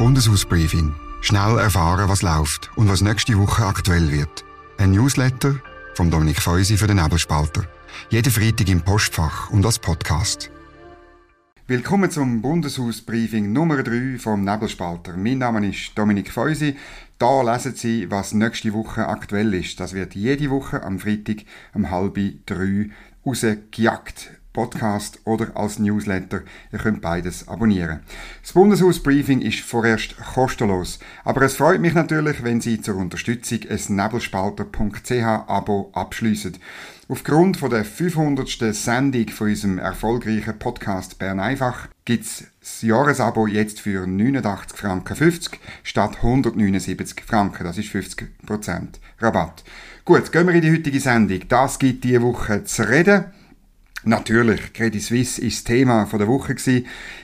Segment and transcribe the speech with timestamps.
[0.00, 0.94] Bundeshausbriefing.
[1.20, 4.46] Schnell erfahren, was läuft und was nächste Woche aktuell wird.
[4.78, 5.56] Ein Newsletter
[5.92, 7.64] vom Dominik Feusi für den Nebelspalter.
[8.08, 10.50] Jeden Freitag im Postfach und als Podcast.
[11.66, 15.18] Willkommen zum Bundeshausbriefing Nummer 3 vom Nebelspalter.
[15.18, 16.78] Mein Name ist Dominik Feusi.
[17.18, 19.80] Da lesen Sie, was nächste Woche aktuell ist.
[19.80, 21.44] Das wird jede Woche am Freitag
[21.74, 22.88] um halb drei
[23.26, 26.42] rausgejagt Podcast oder als Newsletter.
[26.72, 28.00] Ihr könnt beides abonnieren.
[28.42, 30.98] Das Bundeshausbriefing ist vorerst kostenlos.
[31.24, 36.56] Aber es freut mich natürlich, wenn Sie zur Unterstützung ein nebelspalter.ch Abo abschließen.
[37.08, 38.72] Aufgrund von der 500.
[38.72, 45.58] Sendung von unserem erfolgreichen Podcast Bern einfach gibt's das Jahresabo jetzt für 89 Franken 50
[45.82, 47.64] statt 179 Franken.
[47.64, 48.28] Das ist 50%
[49.18, 49.64] Rabatt.
[50.04, 51.40] Gut, gehen wir in die heutige Sendung.
[51.48, 53.24] Das gibt diese Woche zu reden.
[54.02, 56.56] Natürlich, Credit Suisse ist Thema der Woche.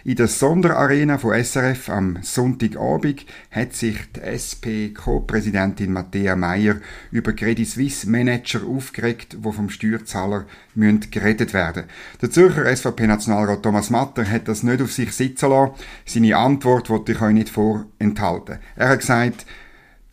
[0.04, 6.76] In der Sonderarena von SRF am Sonntagabend hat sich die SP-Co-Präsidentin Matthäa Meyer
[7.10, 11.84] über Credit Suisse Manager aufgeregt, die vom Steuerzahler müssen gerettet werden.
[12.20, 15.72] Der Zürcher SVP-Nationalrat Thomas Matter hat das nicht auf sich sitzen lassen.
[16.04, 18.58] Seine Antwort wollte ich euch nicht vorenthalten.
[18.76, 19.46] Er hat gesagt,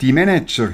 [0.00, 0.72] die Manager,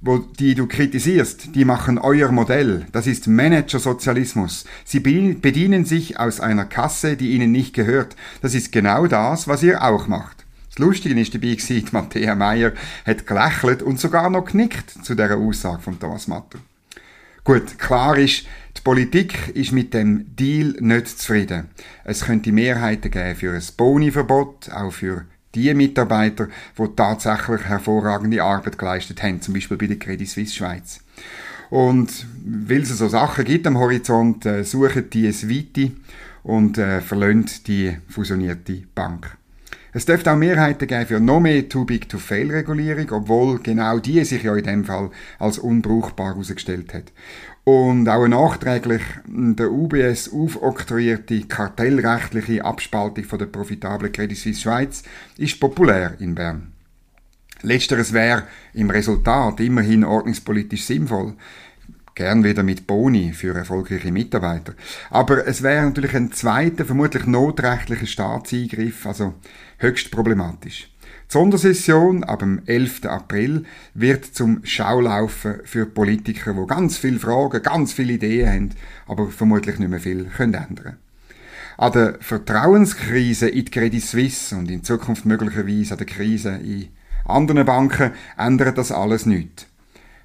[0.00, 2.86] wo die du kritisierst, die machen euer Modell.
[2.92, 4.64] Das ist Managersozialismus.
[4.84, 8.16] Sie bedienen sich aus einer Kasse, die ihnen nicht gehört.
[8.40, 10.44] Das ist genau das, was ihr auch macht.
[10.70, 12.72] Das Lustige ist dabei gewesen, Matthäa Meyer
[13.04, 16.58] hat gelächelt und sogar noch knickt zu der Aussage von Thomas Matter.
[17.42, 18.44] Gut, klar ist,
[18.76, 21.70] die Politik ist mit dem Deal nicht zufrieden.
[22.04, 28.78] Es könnte Mehrheiten geben für ein Boni-Verbot, auch für die Mitarbeiter, die tatsächlich hervorragende Arbeit
[28.78, 31.00] geleistet haben, zum Beispiel bei der Credit Suisse Schweiz.
[31.70, 35.92] Und weil es so Sachen gibt am Horizont, äh, suchen die es weite
[36.42, 37.00] und äh,
[37.66, 39.36] die fusionierte Bank.
[39.92, 44.64] Es dürfte auch Mehrheiten geben für noch mehr Too-Big-to-Fail-Regulierung, obwohl genau die sich ja in
[44.64, 47.12] dem Fall als unbrauchbar herausgestellt hat.
[47.68, 55.02] Und auch nachträglich der UBS aufoktroyierte kartellrechtliche Abspaltung von der profitablen Credit Suisse Schweiz
[55.36, 56.72] ist populär in Bern.
[57.60, 61.34] Letzteres wäre im Resultat immerhin ordnungspolitisch sinnvoll.
[62.14, 64.72] Gern wieder mit Boni für erfolgreiche Mitarbeiter.
[65.10, 69.34] Aber es wäre natürlich ein zweiter, vermutlich notrechtlicher Staatseingriff, also
[69.76, 70.88] höchst problematisch.
[71.28, 73.04] Die Sondersession ab dem 11.
[73.04, 78.70] April wird zum Schaulaufen für Politiker, die ganz viele Fragen, ganz viele Ideen haben,
[79.06, 80.96] aber vermutlich nicht mehr viel können ändern
[81.76, 86.88] An der Vertrauenskrise in die Credit Suisse und in Zukunft möglicherweise an der Krise in
[87.26, 89.66] anderen Banken ändert das alles nicht.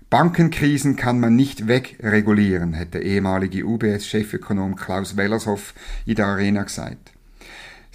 [0.09, 5.73] Bankenkrisen kann man nicht wegregulieren, hat der ehemalige UBS-Chefökonom Klaus Wellershoff
[6.05, 7.12] in der Arena gesagt.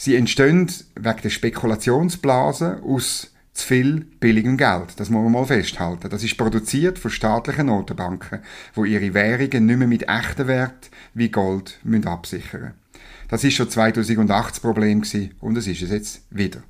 [0.01, 5.01] Sie entstehen wegen der Spekulationsblase aus zu viel billigem Geld.
[5.01, 6.09] Das muss man mal festhalten.
[6.09, 8.39] Das ist produziert von staatlichen Notenbanken,
[8.75, 12.75] wo ihre Währungen nicht mehr mit echten Wert wie Gold müssen absichern
[13.27, 16.63] Das ist schon 2008 das Problem gewesen, und es ist es jetzt wieder.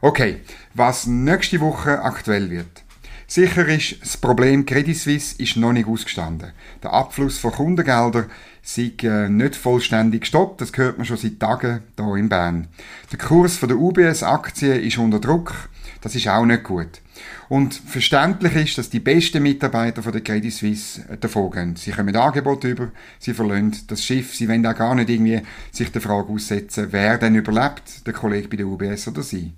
[0.00, 0.40] Okay,
[0.72, 2.85] was nächste Woche aktuell wird.
[3.28, 6.52] Sicher ist, das Problem Credit Suisse ist noch nicht ausgestanden.
[6.82, 8.26] Der Abfluss von Kundengeldern
[8.62, 10.60] sei äh, nicht vollständig gestoppt.
[10.60, 12.68] Das hört man schon seit Tagen hier in Bern.
[13.10, 15.68] Der Kurs der UBS-Aktie ist unter Druck.
[16.02, 17.00] Das ist auch nicht gut.
[17.48, 21.74] Und verständlich ist, dass die besten Mitarbeiter von der Credit Suisse äh, davon gehen.
[21.74, 25.90] Sie kommen Angebote über, sie verlassen das Schiff, sie wollen auch gar nicht irgendwie sich
[25.90, 29.52] der Frage aussetzen, wer denn überlebt, der Kollege bei der UBS oder sie.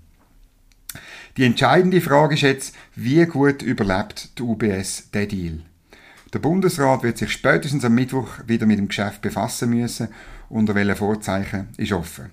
[1.38, 5.60] Die entscheidende Frage ist jetzt, wie gut überlebt die UBS den Deal?
[6.34, 10.08] Der Bundesrat wird sich spätestens am Mittwoch wieder mit dem Geschäft befassen müssen,
[10.48, 12.30] unter welchen Vorzeichen ist offen.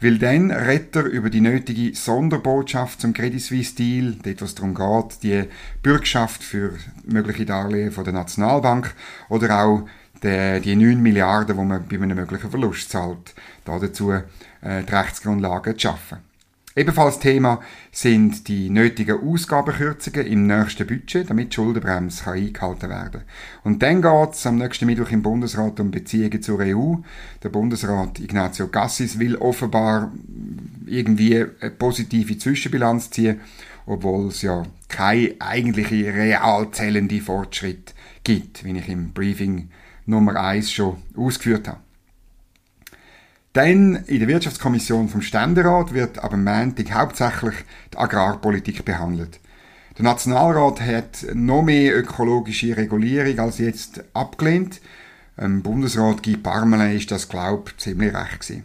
[0.00, 4.74] Weil dann redet er über die nötige Sonderbotschaft zum Credit Suisse Deal, dort was darum
[4.74, 5.44] geht, die
[5.80, 6.72] Bürgschaft für
[7.04, 8.92] mögliche Darlehen von der Nationalbank
[9.28, 9.86] oder auch
[10.24, 14.22] die, die 9 Milliarden, die man bei einem möglichen Verlust zahlt, da dazu äh,
[14.82, 16.31] die Rechtsgrundlagen zu schaffen.
[16.74, 17.60] Ebenfalls Thema
[17.90, 23.24] sind die nötigen Ausgabenkürzungen im nächsten Budget, damit die Schuldenbremse kann eingehalten werden
[23.62, 26.94] Und dann geht es am nächsten Mittwoch im Bundesrat um Beziehungen zur EU.
[27.42, 30.12] Der Bundesrat Ignazio Cassis will offenbar
[30.86, 33.40] irgendwie eine positive Zwischenbilanz ziehen,
[33.84, 37.94] obwohl es ja keine eigentliche real zählende Fortschritt
[38.24, 39.68] gibt, wie ich im Briefing
[40.06, 41.80] Nummer 1 schon ausgeführt habe.
[43.52, 47.54] Dann in der Wirtschaftskommission vom Ständerat wird aber Montag hauptsächlich
[47.92, 49.40] die Agrarpolitik behandelt.
[49.98, 54.80] Der Nationalrat hat noch mehr ökologische Regulierung als jetzt abgelehnt.
[55.36, 58.64] Im Bundesrat Guy Parmelin ist das, glaube ich, ziemlich recht gewesen.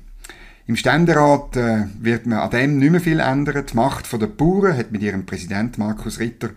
[0.67, 3.65] Im Ständerat äh, wird man an dem nicht mehr viel ändern.
[3.65, 6.49] Die Macht der Bauern hat mit ihrem Präsident Markus Ritter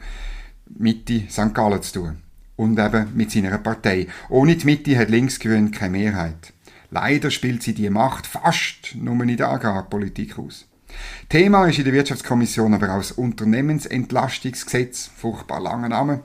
[0.68, 1.54] Mitte St.
[1.54, 2.16] Gallen zu tun.
[2.56, 4.06] Und eben mit seiner Partei.
[4.28, 6.52] Ohne die Mitte hat Linksgrün keine Mehrheit.
[6.90, 10.66] Leider spielt sie die Macht fast nur in der Agrarpolitik aus.
[11.28, 16.22] Thema ist in der Wirtschaftskommission aber auch das Unternehmensentlastungsgesetz, furchtbar langer Name,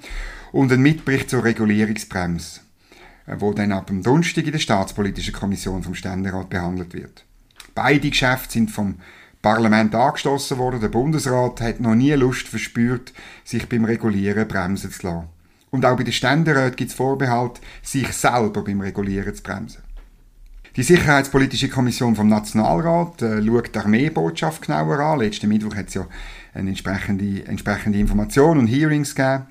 [0.52, 2.62] und ein Mitbericht zur Regulierungsbremse,
[3.28, 7.26] äh, wo dann ab dem Donnerstag in der Staatspolitischen Kommission vom Ständerat behandelt wird.
[7.76, 8.96] Beide Geschäfte sind vom
[9.42, 10.80] Parlament angestoßen worden.
[10.80, 13.14] Der Bundesrat hat noch nie Lust verspürt,
[13.44, 15.28] sich beim Regulieren bremsen zu lassen.
[15.70, 19.85] Und auch bei den Ständeräten gibt es Vorbehalt, sich selber beim Regulieren zu bremsen.
[20.76, 25.20] Die Sicherheitspolitische Kommission vom Nationalrat äh, schaut die Armeebotschaft genauer an.
[25.20, 26.06] Letzten Mittwoch hat es ja
[26.54, 29.46] eine entsprechende, entsprechende Information und Hearings gegeben.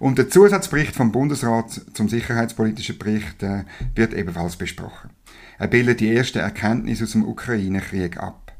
[0.00, 3.62] Und der Zusatzbericht vom Bundesrat zum sicherheitspolitischen Bericht äh,
[3.94, 5.10] wird ebenfalls besprochen.
[5.56, 8.50] Er bildet die ersten Erkenntnisse aus dem Ukraine-Krieg ab.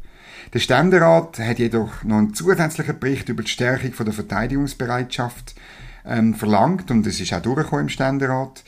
[0.55, 5.57] Der Ständerat hat jedoch noch einen zusätzlichen Bericht über die Stärkung der Verteidigungsbereitschaft
[6.07, 8.63] ähm, verlangt und es ist auch durchgekommen im Ständerat.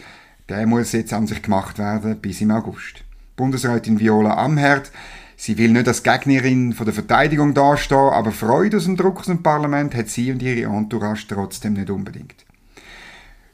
[0.48, 3.04] Der muss jetzt an sich gemacht werden bis im August.
[3.38, 4.90] Bundesrätin Viola Amherd.
[5.36, 9.26] Sie will nicht als Gegnerin von der Verteidigung dastehen, aber Freude aus dem Druck aus
[9.26, 12.44] dem Parlament hat sie und ihre Entourage trotzdem nicht unbedingt.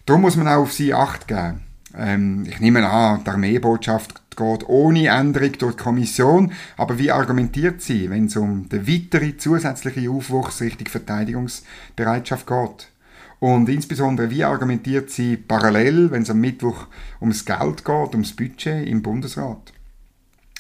[0.07, 1.61] Darum muss man auch auf sie Acht geben.
[1.97, 7.83] Ähm, ich nehme an, die Armeebotschaft geht ohne Änderung durch die Kommission, aber wie argumentiert
[7.83, 12.89] sie, wenn es um den weiteren zusätzlichen Aufwuchs Richtung Verteidigungsbereitschaft geht?
[13.45, 16.87] Und insbesondere, wie argumentiert sie parallel, wenn es am Mittwoch
[17.21, 19.71] ums Geld geht, ums Budget im Bundesrat?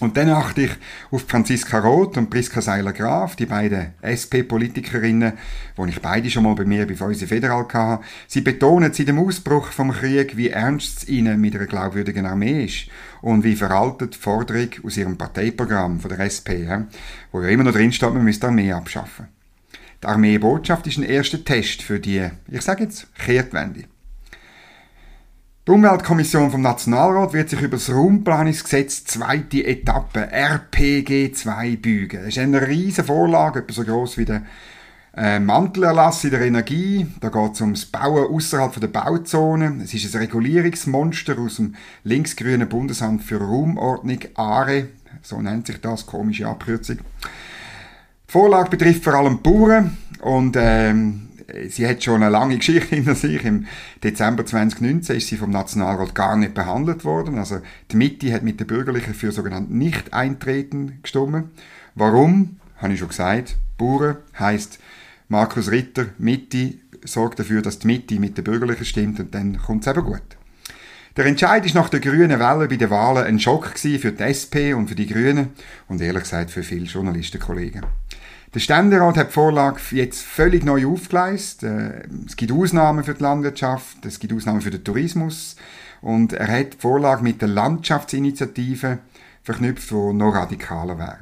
[0.00, 0.70] Und dann achte ich
[1.10, 5.32] auf Franziska Roth und Priska Seiler-Graf, die beiden SP-Politikerinnen,
[5.78, 8.04] die ich beide schon mal bei mir bei Fäuse Federal hatte.
[8.26, 12.66] Sie betonen seit dem Ausbruch vom Krieg, wie ernst es ihnen mit einer glaubwürdigen Armee
[12.66, 12.90] ist
[13.22, 16.68] und wie veraltet die Forderung aus ihrem Parteiprogramm von der SP,
[17.32, 19.28] wo ja immer noch drin steht, man müsste die Armee abschaffen.
[20.04, 23.84] Die Armeebotschaft ist ein erster Test für die, ich sage jetzt, Kehrtwende.
[25.66, 32.18] Die Umweltkommission vom Nationalrat wird sich über das Raumplanungsgesetz zweite Etappe RPG 2 bügen.
[32.18, 34.42] Das ist eine riesige Vorlage, etwa so groß wie der
[35.16, 37.06] äh, Mantelerlass in der Energie.
[37.20, 39.80] Da geht es ums Bauen außerhalb der Bauzone.
[39.82, 44.88] Es ist ein Regulierungsmonster aus dem linksgrünen Bundesamt für Raumordnung ARE.
[45.22, 46.98] So nennt sich das, komische Abkürzung.
[48.28, 51.28] Die Vorlage betrifft vor allem Bauern und ähm,
[51.68, 53.44] sie hat schon eine lange Geschichte hinter sich.
[53.44, 53.66] Im
[54.02, 57.38] Dezember 2019 ist sie vom Nationalrat gar nicht behandelt worden.
[57.38, 57.60] Also
[57.90, 61.50] die Mitte hat mit den Bürgerlichen für sogenannten Nicht-Eintreten gestimmt.
[61.94, 62.56] Warum?
[62.78, 63.56] Habe ich schon gesagt.
[63.78, 64.78] Bauern heisst
[65.28, 66.74] Markus Ritter, Mitte,
[67.04, 70.22] sorgt dafür, dass die Mitte mit den Bürgerlichen stimmt und dann kommt es eben gut.
[71.16, 74.74] Der Entscheid ist nach der grünen Welle bei den Wahlen ein Schock für die SP
[74.74, 75.50] und für die Grünen
[75.86, 77.86] und ehrlich gesagt für viele Journalistenkollegen.
[78.54, 81.68] Der Ständerat hat die Vorlage jetzt völlig neu aufgeleistet.
[81.68, 85.56] Äh, es gibt Ausnahmen für die Landwirtschaft, es gibt Ausnahmen für den Tourismus
[86.00, 88.98] und er hat die Vorlage mit der Landschaftsinitiative
[89.42, 91.18] verknüpft, die noch radikaler wäre.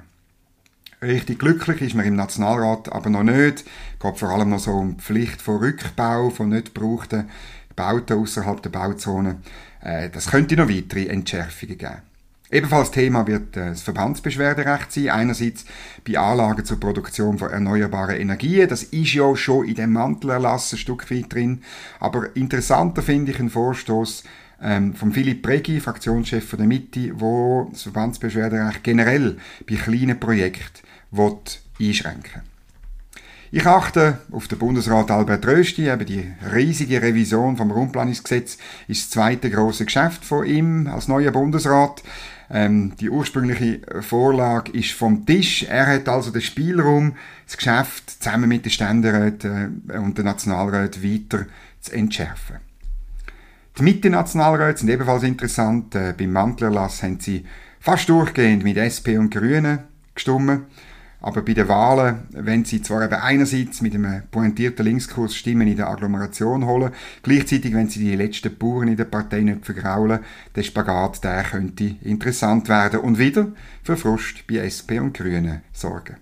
[1.01, 3.61] Richtig glücklich ist man im Nationalrat aber noch nicht.
[3.61, 7.31] Es geht vor allem noch so um die Pflicht von Rückbau von nicht gebrauchten
[7.75, 9.39] Bauten außerhalb der Bauzone.
[9.81, 12.12] Äh, das könnte noch weitere Entschärfungen geben.
[12.53, 15.09] Ebenfalls Thema wird äh, das Verbandsbeschwerderecht sein.
[15.09, 15.65] Einerseits
[16.07, 18.69] bei Anlagen zur Produktion von erneuerbaren Energien.
[18.69, 21.63] Das ist ja schon in dem Mantelerlass ein Stück weit drin.
[21.99, 24.25] Aber interessanter finde ich einen Vorstoß
[24.61, 30.87] ähm, von Philipp Pregi, Fraktionschef von der Mitte, wo das Verbandsbeschwerderecht generell bei kleinen Projekten
[31.81, 32.52] einschränken will.
[33.55, 38.57] Ich achte auf den Bundesrat Albert Rösti, eben die riesige Revision vom Raumplanungsgesetz
[38.89, 42.03] ist das zweite große Geschäft von ihm als neuer Bundesrat.
[42.51, 45.65] Ähm, die ursprüngliche Vorlage ist vom Tisch.
[45.65, 51.03] Er hat also den Spielraum, das Geschäft zusammen mit den Ständeräten äh, und den Nationalräten
[51.03, 51.45] weiter
[51.83, 52.57] zu entschärfen.
[53.79, 55.95] Die Mitte-Nationalräte sind ebenfalls interessant.
[55.95, 57.45] Äh, beim Mantelerlass haben sie
[57.81, 59.81] fast durchgehend mit SP und Grünen
[60.15, 60.63] gestimmt.
[61.23, 65.77] Aber bei den Wahlen, wenn sie zwar eben einerseits mit einem pointierten Linkskurs Stimmen in
[65.77, 66.91] der Agglomeration holen,
[67.23, 70.19] gleichzeitig, wenn sie die letzten Bauern in der Partei nicht vergraulen,
[70.57, 73.47] der Spagat, der könnte interessant werden und wieder
[73.85, 76.17] für Frust bei SP und Grünen sorgen.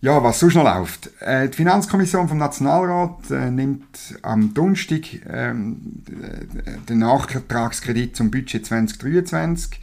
[0.00, 1.10] Ja, was sonst noch läuft.
[1.20, 5.00] Äh, die Finanzkommission vom Nationalrat äh, nimmt am Donnerstag
[5.30, 6.02] ähm,
[6.88, 9.78] den Nachtragskredit zum Budget 2023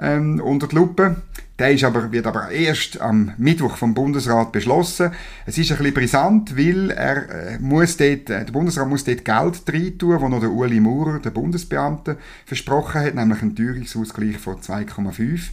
[0.00, 1.16] ähm, unter die Lupe.
[1.58, 5.12] Der ist aber, wird aber erst am Mittwoch vom Bundesrat beschlossen.
[5.46, 9.24] Es ist ein bisschen brisant, weil er äh, muss dort, äh, der Bundesrat muss dort
[9.24, 14.56] Geld reintun, wo noch der Uli Maurer, der Bundesbeamte, versprochen hat, nämlich einen Teuerungsausgleich von
[14.56, 15.50] 2,5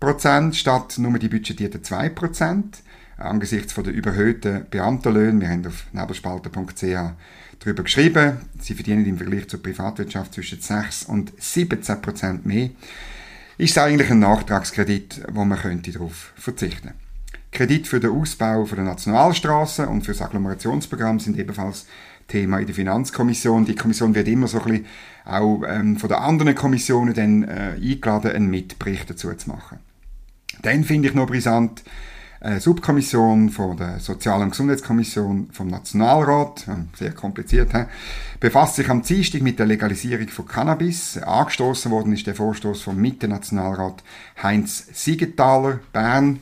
[0.00, 2.82] Prozent statt nur die budgetierten 2 Prozent.
[3.18, 7.12] Angesichts von der überhöhten Beamtenlöhne, wir haben auf nebelspalter.ch
[7.60, 12.70] darüber geschrieben, sie verdienen im Vergleich zur Privatwirtschaft zwischen 6 und 17 Prozent mehr,
[13.56, 17.04] ist eigentlich ein Nachtragskredit, wo man könnte darauf verzichten könnte.
[17.54, 21.86] Kredit für den Ausbau der Nationalstraßen und für das Agglomerationsprogramm sind ebenfalls
[22.26, 23.64] Thema in der Finanzkommission.
[23.64, 24.86] Die Kommission wird immer so ein bisschen
[25.24, 29.78] auch ähm, von den anderen Kommissionen dann äh, eingeladen, einen Mitbericht dazu zu machen.
[30.62, 31.84] Dann finde ich noch brisant,
[32.44, 37.84] eine Subkommission von der Sozial- und Gesundheitskommission vom Nationalrat, sehr kompliziert, he?
[38.38, 41.16] befasst sich am Dienstag mit der Legalisierung von Cannabis.
[41.16, 44.04] Angestoßen worden ist der Vorstoß vom Mitte-Nationalrat
[44.42, 46.40] Heinz Siegenthaler, Bern.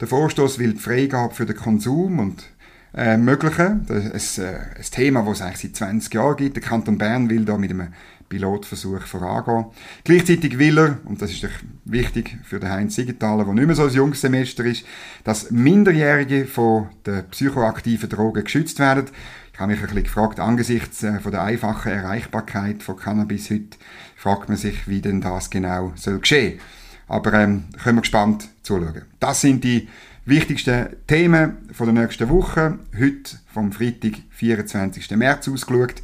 [0.00, 2.44] Der Vorstoß will die Freigabe für den Konsum und
[2.92, 3.84] äh, ermöglichen.
[3.88, 6.56] Das ist äh, ein Thema, das es eigentlich seit 20 Jahren gibt.
[6.56, 7.88] Der Kanton Bern will da mit einem
[8.34, 9.66] Pilotversuch vorangehen.
[10.02, 11.46] Gleichzeitig will er, und das ist
[11.84, 14.84] wichtig für den Heinz Siegenthaler, der nicht mehr so ein junges Semester ist,
[15.22, 19.06] dass Minderjährige von den psychoaktiven Drogen geschützt werden.
[19.52, 23.78] Ich habe mich ein bisschen gefragt, angesichts äh, von der einfachen Erreichbarkeit von Cannabis heute,
[24.16, 26.58] fragt man sich, wie denn das genau soll geschehen.
[27.06, 29.02] Aber ähm, können wir gespannt zuschauen.
[29.20, 29.88] Das sind die
[30.24, 32.80] wichtigsten Themen von der nächsten Woche.
[32.98, 35.08] Heute vom Freitag, 24.
[35.12, 36.02] März ausgeschaut.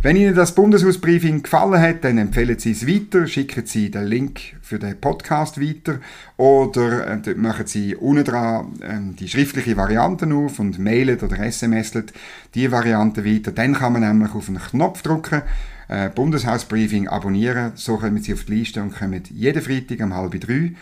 [0.00, 4.40] Wenn Ihnen das Bundeshausbriefing gefallen hat, dann empfehlen Sie es weiter, schicken Sie den Link
[4.60, 6.00] für den Podcast weiter
[6.36, 12.06] oder äh, machen Sie unten dran äh, die schriftliche Variante auf und mailen oder smslen
[12.54, 13.52] die Variante weiter.
[13.52, 15.42] Dann kann man nämlich auf einen Knopf drücken,
[15.88, 20.40] äh, Bundeshausbriefing abonnieren, so kommen Sie auf die Liste und kommen jeden Freitag um halb
[20.40, 20.72] drei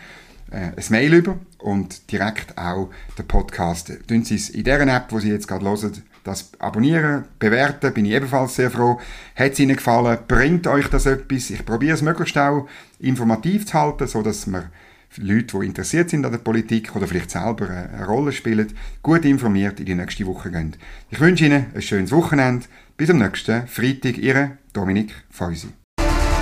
[0.51, 3.93] äh, ein Mail über und direkt auch den Podcast.
[4.07, 8.05] Tun Sie es in der App, wo Sie jetzt gerade hören, das abonnieren, bewerten, bin
[8.05, 9.01] ich ebenfalls sehr froh.
[9.35, 10.19] Hat es Ihnen gefallen?
[10.29, 11.51] Bringt euch das etwas?
[11.51, 14.71] Ich probiere es möglichst auch informativ zu halten, so dass man
[15.17, 18.73] Leute, die interessiert sind an der Politik oder vielleicht selber eine Rolle spielen,
[19.03, 20.77] gut informiert in die nächste Woche gehen.
[21.11, 22.67] Ich wünsche Ihnen ein schönes Wochenende.
[22.97, 24.19] Bis am nächsten Freitag.
[24.19, 25.69] Ihre Dominik Feusi.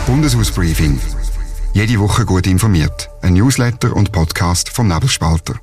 [0.06, 0.98] Bundeshausbriefing.
[1.72, 3.08] Jede Woche gut informiert.
[3.22, 5.60] Ein Newsletter und Podcast vom Nebelspalter.